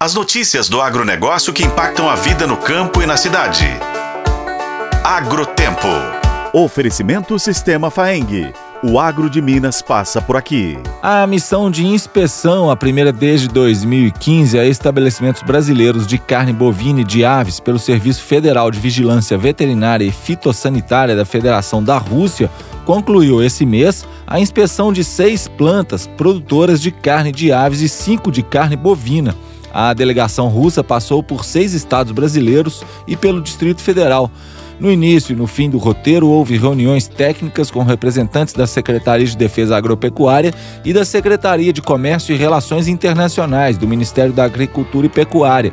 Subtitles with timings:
[0.00, 3.66] As notícias do agronegócio que impactam a vida no campo e na cidade.
[5.02, 5.88] Agrotempo.
[6.52, 8.52] Oferecimento Sistema Faeng.
[8.80, 10.78] O agro de Minas passa por aqui.
[11.02, 17.04] A missão de inspeção, a primeira desde 2015, a estabelecimentos brasileiros de carne bovina e
[17.04, 22.48] de aves pelo Serviço Federal de Vigilância Veterinária e Fitossanitária da Federação da Rússia,
[22.84, 28.30] concluiu esse mês a inspeção de seis plantas produtoras de carne de aves e cinco
[28.30, 29.34] de carne bovina.
[29.72, 34.30] A delegação russa passou por seis estados brasileiros e pelo Distrito Federal.
[34.80, 39.36] No início e no fim do roteiro, houve reuniões técnicas com representantes da Secretaria de
[39.36, 45.10] Defesa Agropecuária e da Secretaria de Comércio e Relações Internacionais do Ministério da Agricultura e
[45.10, 45.72] Pecuária.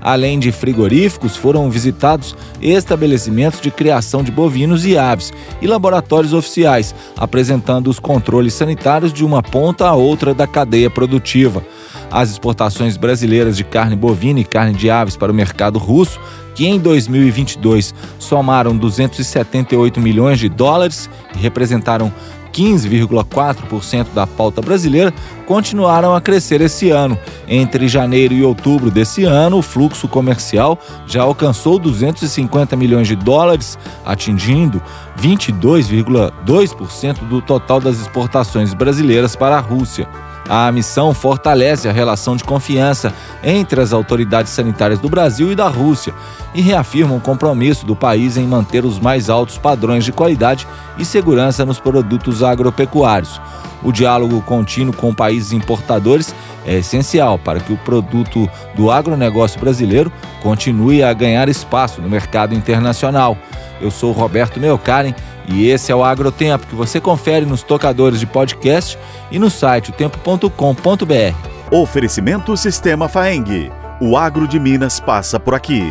[0.00, 6.94] Além de frigoríficos, foram visitados estabelecimentos de criação de bovinos e aves e laboratórios oficiais,
[7.16, 11.62] apresentando os controles sanitários de uma ponta a outra da cadeia produtiva.
[12.10, 16.20] As exportações brasileiras de carne bovina e carne de aves para o mercado russo,
[16.54, 22.12] que em 2022 somaram 278 milhões de dólares e representaram
[22.56, 25.12] 15,4% da pauta brasileira,
[25.44, 27.18] continuaram a crescer esse ano.
[27.46, 33.78] Entre janeiro e outubro desse ano, o fluxo comercial já alcançou 250 milhões de dólares,
[34.06, 34.80] atingindo
[35.20, 40.08] 22,2% do total das exportações brasileiras para a Rússia.
[40.48, 45.68] A missão fortalece a relação de confiança entre as autoridades sanitárias do Brasil e da
[45.68, 46.14] Rússia
[46.54, 50.66] e reafirma o compromisso do país em manter os mais altos padrões de qualidade
[50.96, 53.40] e segurança nos produtos agropecuários.
[53.82, 60.12] O diálogo contínuo com países importadores é essencial para que o produto do agronegócio brasileiro
[60.42, 63.36] continue a ganhar espaço no mercado internacional.
[63.80, 65.14] Eu sou Roberto Meocaren
[65.48, 68.98] e esse é o Agrotempo que você confere nos tocadores de podcast
[69.30, 71.48] e no site otempo.com.br.
[71.70, 73.70] Oferecimento Sistema Faeng.
[74.00, 75.82] O agro de Minas passa por aqui.